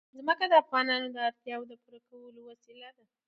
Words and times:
ځمکه 0.17 0.45
د 0.51 0.53
افغانانو 0.63 1.07
د 1.11 1.17
اړتیاوو 1.27 1.69
د 1.69 1.73
پوره 1.81 1.99
کولو 2.09 2.39
وسیله 2.49 2.89
ده. 2.97 3.03